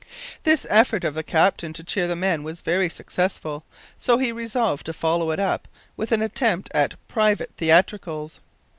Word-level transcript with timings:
This 0.45 0.65
effort 0.67 1.03
of 1.03 1.13
the 1.13 1.21
captain 1.21 1.73
to 1.73 1.83
cheer 1.83 2.07
the 2.07 2.15
men 2.15 2.41
was 2.41 2.61
very 2.61 2.89
successful, 2.89 3.63
so 3.99 4.17
he 4.17 4.31
resolved 4.31 4.87
to 4.87 4.93
follow 4.93 5.29
it 5.29 5.39
up 5.39 5.67
with 5.95 6.11
an 6.11 6.23
attempt 6.23 6.71
at 6.73 6.95
private 7.07 7.51
theatricals. 7.57 8.39